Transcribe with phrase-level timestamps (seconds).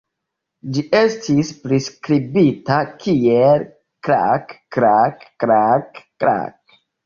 [0.77, 3.69] Ĝi estis priskribita kiel
[4.09, 6.79] "kraak-kraak-kraak-kraak".